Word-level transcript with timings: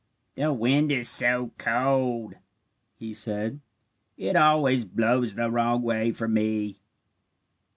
"The 0.33 0.51
wind 0.51 0.91
is 0.91 1.07
so 1.07 1.51
cold," 1.59 2.33
he 2.97 3.13
said. 3.13 3.59
"It 4.17 4.35
always 4.35 4.83
blows 4.83 5.35
the 5.35 5.51
wrong 5.51 5.83
way 5.83 6.11
for 6.11 6.27
me." 6.27 6.79